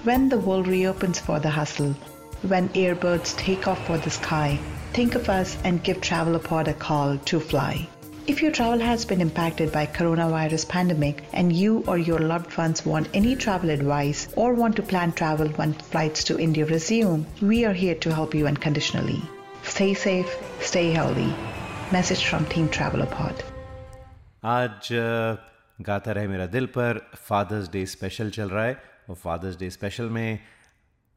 When 0.03 0.29
the 0.29 0.39
world 0.41 0.67
reopens 0.67 1.21
for 1.21 1.39
the 1.39 1.49
hustle, 1.49 1.93
when 2.43 2.69
airbirds 2.71 3.37
take 3.37 3.69
off 3.69 3.87
for 3.87 3.99
the 3.99 4.11
sky, 4.11 4.59
think 4.95 5.15
of 5.15 5.29
us 5.29 5.57
and 5.63 5.85
give 5.85 6.01
Travelport 6.01 6.67
a 6.67 6.75
call 6.75 7.19
to 7.19 7.39
fly. 7.39 7.89
If 8.27 8.43
your 8.43 8.51
travel 8.51 8.81
has 8.81 9.05
been 9.05 9.21
impacted 9.21 9.71
by 9.71 9.87
coronavirus 9.87 10.69
pandemic 10.69 11.23
and 11.33 11.53
you 11.53 11.85
or 11.87 11.97
your 11.97 12.19
loved 12.19 12.59
ones 12.59 12.85
want 12.85 13.11
any 13.15 13.37
travel 13.37 13.71
advice 13.71 14.27
or 14.35 14.55
want 14.55 14.75
to 14.75 14.83
plan 14.83 15.13
travel 15.13 15.51
when 15.51 15.75
flights 15.75 16.25
to 16.25 16.41
India 16.41 16.67
resume, 16.67 17.27
we 17.41 17.65
are 17.65 17.73
here 17.73 17.95
to 17.95 18.13
help 18.13 18.35
you 18.35 18.49
unconditionally. 18.49 19.23
Stay 19.63 19.95
safe, 19.95 20.37
stay 20.59 20.91
healthy. 20.91 21.33
Message 21.93 22.25
from 22.25 22.45
Team 22.47 22.69
Travelport. 22.69 23.52
आज 24.43 24.89
गाता 25.81 26.13
रहे 26.13 26.29
मेरा 26.29 26.47
दिल 26.47 26.67
पर 26.67 26.99
fathers 27.17 27.71
day 27.71 27.85
special 27.87 28.31
चल 28.31 28.49
रहा 28.51 28.65
है। 28.65 28.77
और 29.11 29.15
फादर्स 29.15 29.59
डे 29.59 29.69
स्पेशल 29.71 30.09
में 30.11 30.39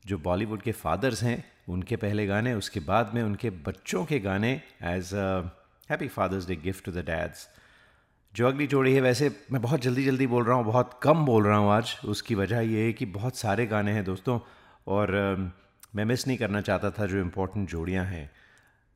जो 0.03 0.17
बॉलीवुड 0.17 0.61
के 0.61 0.71
फादर्स 0.71 1.23
हैं 1.23 1.43
उनके 1.69 1.95
पहले 1.95 2.25
गाने 2.27 2.53
उसके 2.53 2.79
बाद 2.79 3.11
में 3.15 3.21
उनके 3.23 3.49
बच्चों 3.49 4.03
के 4.05 4.19
गाने 4.19 4.51
as 4.83 5.13
happy 5.89 6.07
father's 6.07 6.47
day 6.47 6.55
gift 6.55 6.85
to 6.85 6.91
the 6.91 7.05
dads 7.05 7.47
जो 8.33 8.47
अगली 8.47 8.67
जोड़ी 8.67 8.93
है 8.93 9.01
वैसे 9.01 9.31
मैं 9.51 9.61
बहुत 9.61 9.81
जल्दी 9.81 10.05
जल्दी 10.05 10.27
बोल 10.27 10.43
रहा 10.43 10.57
हूँ 10.57 10.65
बहुत 10.65 10.99
कम 11.03 11.25
बोल 11.25 11.45
रहा 11.47 11.57
हूँ 11.57 11.71
आज। 11.71 11.97
उसकी 12.05 12.35
वजह 12.35 12.59
ये 12.59 12.85
है 12.85 12.93
कि 12.93 13.05
बहुत 13.05 13.37
सारे 13.37 13.65
गाने 13.65 13.91
हैं 13.91 14.03
दोस्तों। 14.05 14.39
और 14.87 15.13
अ, 15.13 15.35
मैं 15.95 16.05
मिस 16.05 16.27
नहीं 16.27 16.37
करना 16.37 16.61
चाहता 16.61 16.91
था 16.91 17.05
जो 17.05 17.19
इम्पोर्टेंट 17.19 17.69
जोड़ियाँ 17.69 18.05
हैं। 18.05 18.29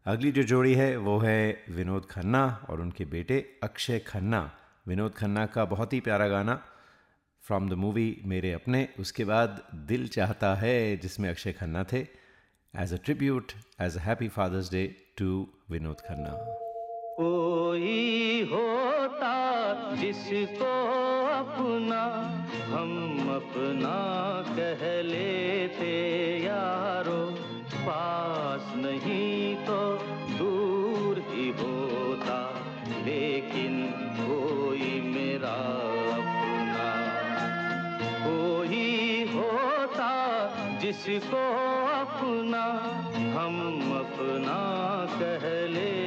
अगली 0.05 0.31
जो 0.31 0.43
जोड़ी 0.43 0.73
है, 0.73 0.97
वो 0.97 1.19
है 1.19 1.63
विनोद 1.69 2.05
खन्ना 2.05 2.65
और 2.69 2.81
उनके 2.81 3.05
बेटे 3.05 3.59
अक्षय 3.63 3.99
खन्ना। 3.99 4.51
विनोद 4.87 5.15
खन्ना 5.15 5.45
का 5.45 5.65
बहुत 5.65 5.93
ही 5.93 5.99
प्यारा 5.99 6.27
गाना 6.27 6.61
फ्रॉम 7.41 7.69
द 7.69 7.73
मूवी 7.73 8.21
मेरे 8.25 8.51
अपने। 8.51 8.87
उसके 8.99 9.25
बाद 9.25 9.61
दिल 9.75 10.07
चाहता 10.07 10.55
है, 10.55 10.97
जिसमें 10.97 11.29
अक्षय 11.29 11.51
खन्ना 11.51 11.83
थे। 11.83 11.99
As 12.79 12.93
a 12.93 12.97
tribute 13.05 13.51
as 13.81 13.97
a 13.97 13.99
happy 13.99 14.27
father's 14.27 14.71
day 14.71 14.95
to 15.17 15.47
Vinod 15.71 16.01
Khanna. 16.01 16.31
कोई 17.19 18.41
होता 18.51 19.35
जिसको 19.95 20.73
अपना, 21.27 22.03
हम 22.65 23.19
अपना 23.35 23.97
कह 24.55 25.01
लेते 25.01 25.93
यारो। 26.45 27.48
पास 27.79 28.73
नहीं 28.75 29.55
तो 29.55 29.79
दूर 30.37 31.19
ही 31.29 31.47
होता, 31.49 32.39
लेकिन 33.05 33.77
कोई 34.19 34.89
मेरा 35.01 35.55
अपना। 36.15 36.89
कोई 38.25 38.83
होता 39.33 40.11
जिसको 40.81 41.45
अपना, 41.93 42.65
हम 43.39 43.55
अपना 43.99 44.59
कह 45.15 45.47
लेते 45.73 45.98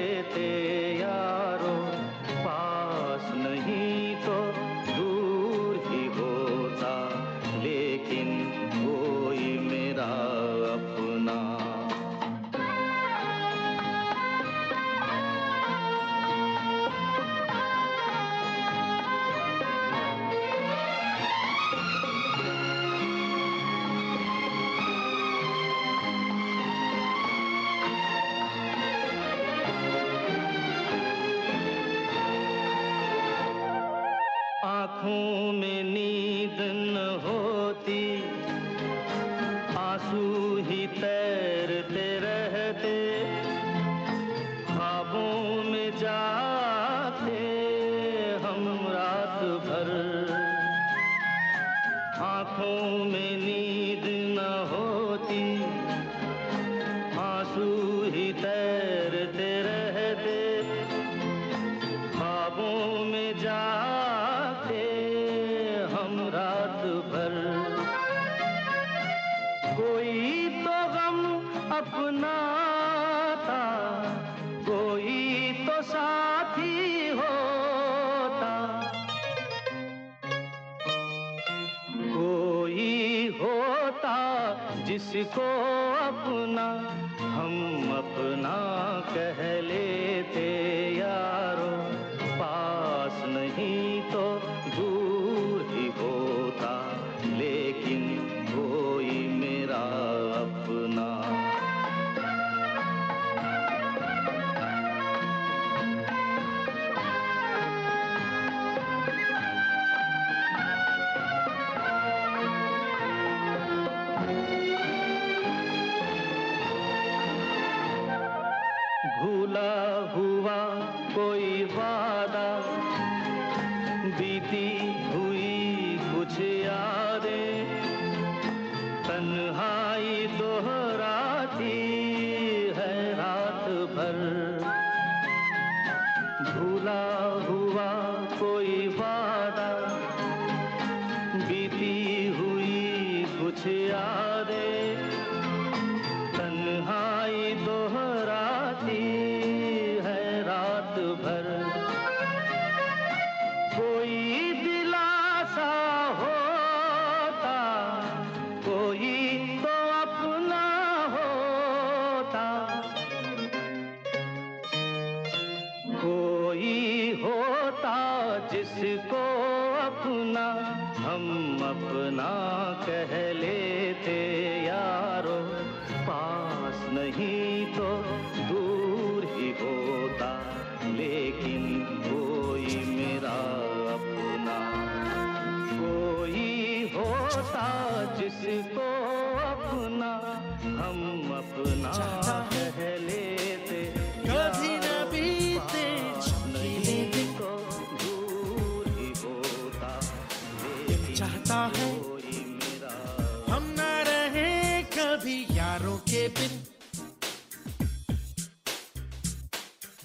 हम 203.52 203.64
ना 203.78 203.90
रहे 204.02 204.82
कभी 204.92 205.34
यारों 205.50 205.96
के 206.10 206.20
बिन। 206.28 206.52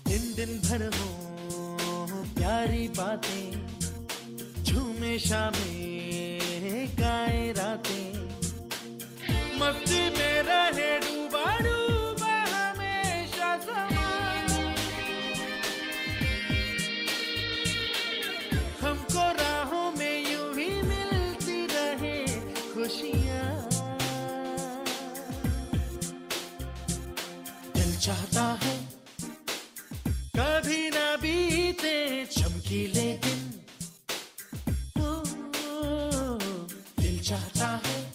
दिन 0.07 0.23
दिन 0.35 0.51
भर 0.59 0.83
हो 0.95 2.23
प्यारी 2.35 2.87
बातें, 2.97 3.47
झूमे 4.63 5.17
शामे 5.19 5.75
गाए 6.99 7.51
रातें। 7.57 8.07
मस्ती 9.59 10.03
में 10.17 10.35
रहे 10.43 10.91
डूबा 10.99 11.47
चाहता 28.07 28.59
है। 28.63 28.89
कभी 30.39 30.89
ना 30.89 31.15
बीते 31.15 32.25
चमकीले 32.25 33.17
दिन। 33.17 33.53
ओ, 35.03 35.23
दिल 36.99 37.19
चाहता 37.23 37.81
है। 37.85 38.13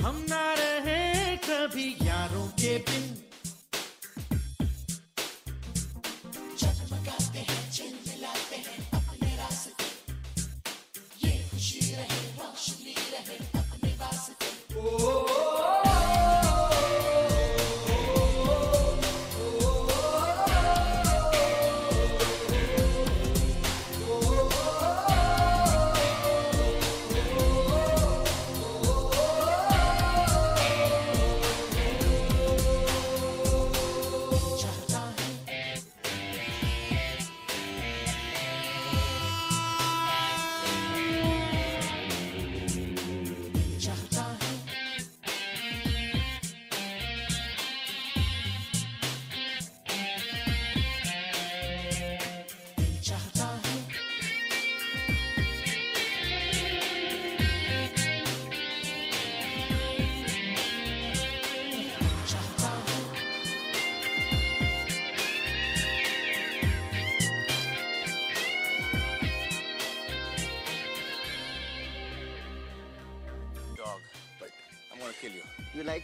हम 0.00 0.26
ना 0.28 0.54
रहे 0.54 1.36
कभी 1.36 1.96
यारों 2.02 2.48
के 2.48 2.78
बिन। 2.78 3.17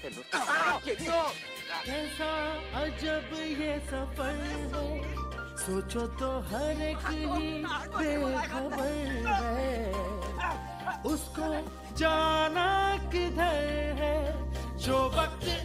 कैसा 0.05 1.13
अजब 2.81 3.31
ये 3.61 3.79
सफ़र 3.89 4.41
है 4.45 4.89
सोचो 5.57 6.03
तो 6.21 6.29
हर 6.51 6.83
एक 6.85 7.07
ही 7.09 7.47
बेखबर 7.95 8.91
है 9.29 9.73
उसको 11.13 11.49
जाना 11.97 12.67
किधर 13.13 13.57
है 14.01 14.19
जो 14.85 14.99
वक्त 15.17 15.64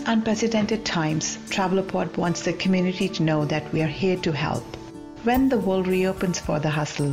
these 0.00 0.08
unprecedented 0.08 0.82
times, 0.82 1.36
Travelopod 1.50 2.16
wants 2.16 2.42
the 2.42 2.54
community 2.54 3.06
to 3.06 3.22
know 3.22 3.44
that 3.44 3.70
we 3.70 3.82
are 3.82 3.94
here 4.02 4.16
to 4.18 4.32
help. 4.32 4.64
When 5.24 5.50
the 5.50 5.58
world 5.58 5.86
reopens 5.86 6.38
for 6.40 6.58
the 6.58 6.70
hustle, 6.70 7.12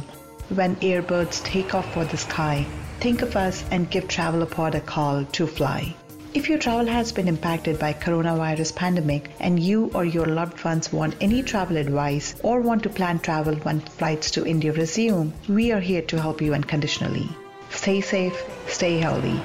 when 0.49 0.77
airbirds 0.77 1.43
take 1.43 1.75
off 1.75 1.93
for 1.93 2.05
the 2.05 2.15
sky, 2.15 2.65
think 3.01 3.21
of 3.23 3.35
us 3.35 3.65
and 3.71 3.89
give 3.89 4.07
Travelopod 4.07 4.75
a 4.75 4.79
call 4.79 5.25
to 5.25 5.47
fly. 5.47 5.93
If 6.33 6.47
your 6.47 6.59
travel 6.59 6.85
has 6.85 7.11
been 7.11 7.27
impacted 7.27 7.77
by 7.77 7.91
coronavirus 7.91 8.75
pandemic 8.75 9.31
and 9.41 9.59
you 9.59 9.91
or 9.93 10.05
your 10.05 10.27
loved 10.27 10.63
ones 10.63 10.93
want 10.93 11.15
any 11.19 11.43
travel 11.43 11.75
advice 11.75 12.35
or 12.41 12.61
want 12.61 12.83
to 12.83 12.89
plan 12.89 13.19
travel 13.19 13.55
when 13.55 13.81
flights 13.81 14.31
to 14.31 14.45
India 14.45 14.71
resume, 14.71 15.33
we 15.49 15.73
are 15.73 15.81
here 15.81 16.03
to 16.03 16.21
help 16.21 16.41
you 16.41 16.53
unconditionally. 16.53 17.27
Stay 17.69 17.99
safe, 17.99 18.41
stay 18.67 18.97
healthy. 18.97 19.41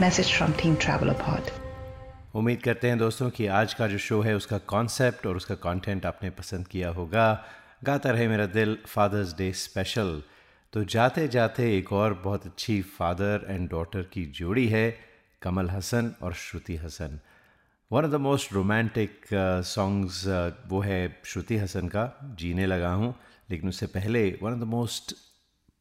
Message 0.00 0.32
from 0.32 0.54
Team 0.54 0.76
Travelopod. 0.76 1.57
उम्मीद 2.38 2.62
करते 2.62 2.88
हैं 2.88 2.98
दोस्तों 2.98 3.28
कि 3.30 3.46
आज 3.52 3.72
का 3.74 3.86
जो 3.88 3.98
show 3.98 4.20
है 4.22 4.34
उसका 4.36 4.58
कॉन्सेप्ट 4.70 5.26
और 5.26 5.36
उसका 5.36 5.54
कंटेंट 5.54 6.04
आपने 6.06 6.28
पसंद 6.30 6.68
किया 6.68 6.90
होगा। 6.90 7.26
गाता 7.84 8.10
रहे 8.10 8.28
मेरा 8.28 8.46
दिल 8.46 8.76
फादर्स 8.86 9.36
डे 9.36 9.52
स्पेशल 9.52 10.22
तो 10.72 10.84
जाते 10.84 11.26
जाते 11.28 11.66
एक 11.78 11.92
और 11.92 12.14
बहुत 12.24 12.46
अच्छी 12.46 12.80
फादर 12.82 13.46
एंड 13.48 13.68
डॉटर 13.70 14.02
की 14.12 14.24
जोड़ी 14.38 14.66
है, 14.68 14.98
कमल 15.42 15.70
हसन 15.70 16.14
और 16.22 16.32
Shruti 16.34 16.76
Haasan. 16.76 17.18
One 17.90 18.04
of 18.04 18.12
the 18.12 18.20
most 18.20 18.52
romantic 18.52 19.26
songs 19.66 20.24
वो 20.68 20.80
है 20.80 21.20
श्रुति 21.24 21.56
हसन 21.56 21.88
का, 21.88 22.36
जीने 22.38 22.66
लगा 22.66 22.92
हूँ। 22.92 23.14
लेकिन 23.50 23.68
उससे 23.68 23.86
पहले 23.88 24.28
one 24.42 24.52
of 24.52 24.60
the 24.60 24.72
most 24.76 25.14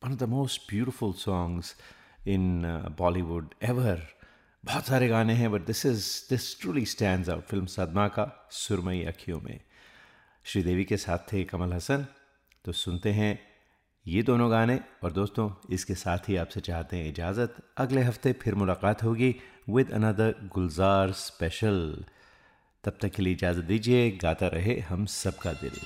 one 0.04 0.12
of 0.12 0.20
the 0.20 0.30
most 0.30 0.70
beautiful 0.70 1.14
songs 1.20 1.76
in 2.28 2.62
Bollywood 2.98 3.54
ever 3.64 4.08
बहुत 4.68 4.86
सारे 4.86 5.08
गाने 5.08 5.34
हैं 5.34 5.52
but 5.52 5.66
this 5.66 5.86
is 5.86 6.06
this 6.30 6.60
truly 6.62 6.86
stand 6.86 7.30
out 7.30 7.44
film 7.48 7.66
Sadma 7.66 8.08
का 8.08 8.26
सुरमई 8.52 9.04
अखियों 9.08 9.40
में। 9.42 9.60
श्रीदेवी 10.46 10.84
के 10.86 10.98
साथ 10.98 11.32
थे 11.32 11.44
कमल 11.44 11.74
हसन 11.74 12.06
तो 12.66 12.72
सुनते 12.72 13.12
हैं 13.12 13.40
ये 14.06 14.24
दोनों 14.24 14.50
गाने। 14.52 14.80
और 15.04 15.12
दोस्तों, 15.12 15.50
इसके 15.70 15.96
साथ 15.96 16.30
ही 16.30 16.36
आपसे 16.36 16.60
चाहते 16.62 16.98
हैं 16.98 17.10
इजाज़त। 17.10 17.56
अगले 17.78 18.02
हफ़्ते 18.02 18.34
फिर 18.42 18.56
मुलाकात 18.56 19.04
होगी 19.04 19.36
विद 19.70 19.92
अनदर 19.92 20.36
गुलजार 20.54 21.12
स्पेशल 21.22 22.04
तब 22.84 22.98
तक 23.02 23.12
के 23.12 23.24
लिए 23.24 23.34
इजाज़त 23.34 23.64
दीजिए, 23.64 24.12
गाता 24.12 24.48
रहे 24.48 24.80
हम 24.80 25.06
सबका 25.06 25.54
दिल। 25.54 25.80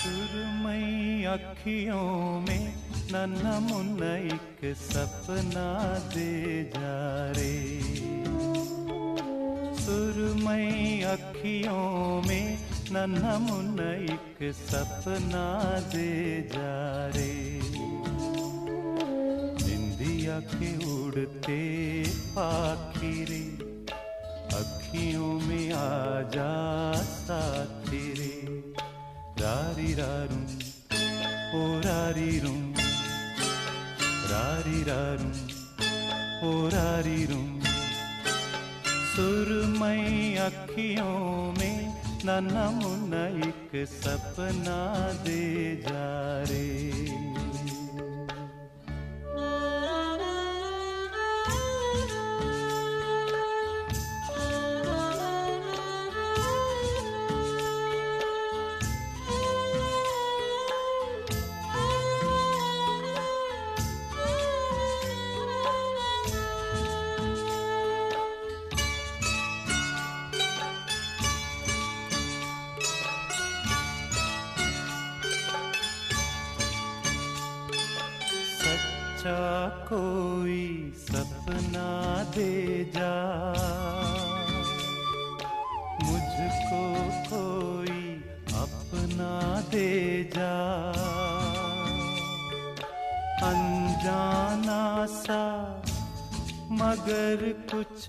सुरमई 0.00 1.24
अखियों 1.24 2.40
में 2.40 2.74
नन्हा 3.12 3.58
मुन्ना 3.60 4.16
एक 4.16 4.60
सपना 4.74 5.64
दे 6.14 6.64
जा 6.64 6.92
रे। 7.30 7.56
सुरमई 9.80 11.02
अखियों 11.02 12.22
में 12.28 12.58
नन्हा 12.92 13.38
मुन्ना 13.38 13.90
एक 14.14 14.38
सपना 14.62 15.44
दे 15.92 16.08
जा 16.52 16.72
रे। 17.16 17.60
निंदिया 19.68 20.40
के 20.40 20.72
उड़ते 20.96 21.60
पाखी 22.38 23.24
रे 23.24 23.44
अखियों 24.56 25.32
में 25.40 25.72
आ 25.72 26.22
जा 26.30 26.52
साथी 27.02 28.12
रे 28.12 28.69
रारी 29.40 29.92
रूं 32.38 32.58
रारी 34.30 34.82
रारूं 34.88 35.30
ओ 36.48 36.50
रारी 36.68 37.24
रूं 37.24 37.46
सुरमई 39.12 40.34
अखियों 40.40 41.16
में 41.58 41.78
एक 43.46 43.72
सपना 43.88 44.78
दे 45.24 45.42
जा 45.88 46.06
रे। 46.50 47.29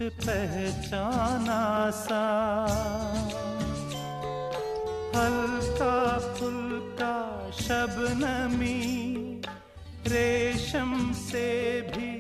पहचाना 0.10 1.89
सा। 1.91 2.24
हल्का 5.16 6.18
फुल्का 6.18 7.52
शबनमी 7.52 8.82
रेशम 10.08 11.14
से 11.14 11.82
भी 11.82 12.12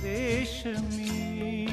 रेशमी। 0.00 1.68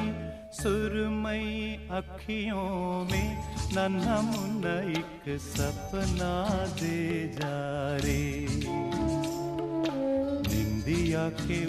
सुरमई 0.53 1.87
अखियों 1.91 3.05
में 3.11 3.49
नन्हा 3.75 4.21
मुन्ना 4.21 4.99
एक 4.99 5.39
सपना 5.39 6.49
दे 6.65 7.27
जा 7.27 7.57
रे। 7.97 8.47
निंदिया 10.49 11.29
के 11.29 11.65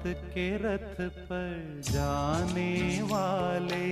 रात 0.00 0.16
के 0.16 0.56
रथ 0.56 0.96
पर 1.10 1.80
जाने 1.84 3.02
वाले। 3.02 3.88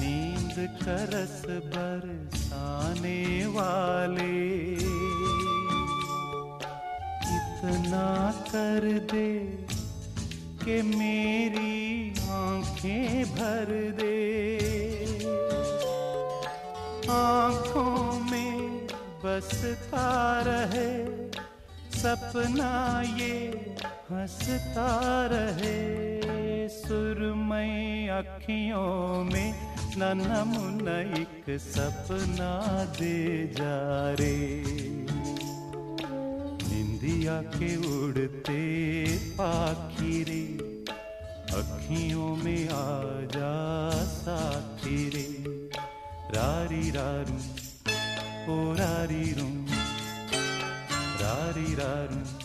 नींद 0.00 0.56
करस 0.82 1.42
बरसाने 1.74 3.46
वाले। 3.46 4.74
इतना 7.36 8.32
कर 8.46 8.88
दे 9.12 9.30
कि 10.64 10.82
मेरी 10.82 12.10
आँखें 12.30 13.24
भर 13.24 13.72
दे। 14.00 14.20
आँखों 17.10 18.20
में 18.30 18.86
बसता 19.24 20.40
रहे 20.46 21.13
सपना 22.04 23.02
ये 23.02 23.38
हंसता 24.12 24.88
रहे। 25.26 26.04
सुरमई 26.68 28.08
अखियों 28.08 29.24
में 29.24 29.76
नन्हा 29.96 30.44
मुन्ना 30.44 31.00
एक 31.00 31.44
सपना 31.48 32.84
दे 32.84 33.46
जा 33.46 34.10
रे। 34.14 34.64
निंदिया 36.68 37.42
के 37.42 37.76
उड़ते 37.76 38.62
पाखी 39.18 40.24
रे। 40.24 40.44
अखियों 41.60 42.36
में 42.36 42.68
आ 42.68 43.00
जा 43.38 43.90
साथी 44.04 45.08
रे। 45.08 45.58
रारी 46.34 46.90
रारूं, 46.90 47.42
ओ 48.48 48.74
रारी 48.74 49.32
रूं 49.32 49.63
रारी 51.24 51.74
रारूं 51.74 52.43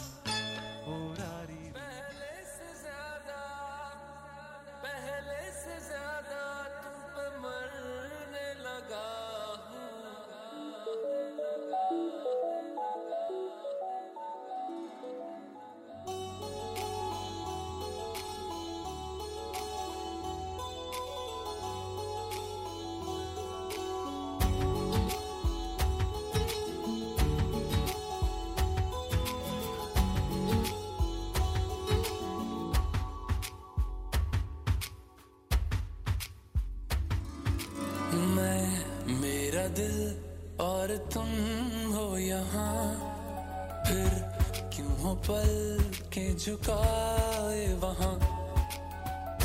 झुकाए 46.50 47.74
वहाँ। 47.74 48.16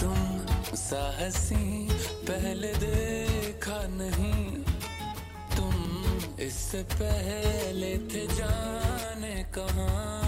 तुम 0.01 0.47
साहसी 0.77 1.89
पहले 2.25 2.73
देखा 2.75 3.79
नहीं। 3.87 4.65
तुम 5.57 5.75
इससे 6.41 6.83
पहले 6.83 7.99
थे 7.99 8.27
जाने 8.35 9.45
कहाँ। 9.59 10.24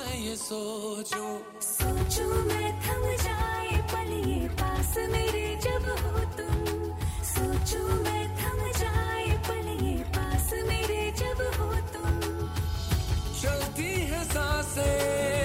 मैं 0.00 0.18
ये 0.20 0.36
सोचूं। 0.36 1.60
सोचूं 1.60 2.34
मैं 2.44 2.68
थम 2.82 3.02
जाए 3.24 3.82
पल 3.92 4.12
ये 4.30 4.48
पास 4.48 4.94
मेरे 4.98 5.60
जब 5.62 5.84
हो 6.02 6.20
तुम। 6.38 6.64
सोचूं 7.24 7.88
मैं 8.02 8.24
थम 8.36 8.60
जाए 8.78 9.26
पल 9.48 9.68
ये 9.86 10.04
पास 10.16 10.50
मेरे 10.68 11.02
जब 11.18 11.42
हो 11.60 11.72
तुम। 11.92 12.20
चलती 13.42 13.92
है 13.92 14.24
साँसें। 14.24 15.39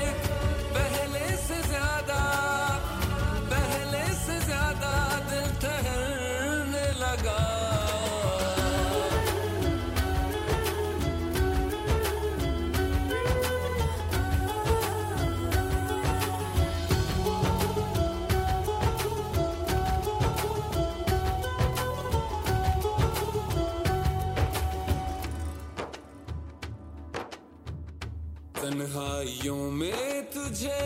यूँ 29.45 29.71
में 29.71 30.23
तुझे 30.25 30.79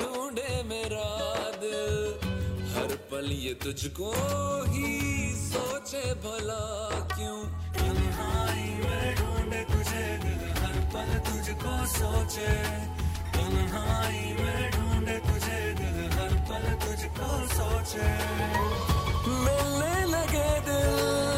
ढूंढे 0.00 0.62
मेरा 0.62 1.08
दिल। 1.56 1.96
हर 2.74 2.96
पल 3.10 3.32
ये 3.32 3.54
तुझको 3.54 4.10
ही 4.68 4.90
सोचे 5.36 6.02
भला 6.14 6.62
क्यों? 7.16 7.38
तन्हाई 7.78 8.68
में 8.84 9.14
ढूंढे 9.14 9.62
तुझे 9.64 10.06
दिल, 10.24 10.42
हर 10.62 10.76
पल 10.94 11.18
तुझको 11.30 11.74
सोचे। 11.86 12.52
तन्हाई 13.36 14.24
में 14.40 14.70
ढूंढे 14.70 15.18
तुझे 15.18 15.60
दिल, 15.72 15.98
हर 16.10 16.34
पल 16.50 16.66
तुझको 16.86 17.30
सोचे। 17.54 18.10
मिलने 19.44 19.94
लगे 20.06 20.50
दिल। 20.60 21.29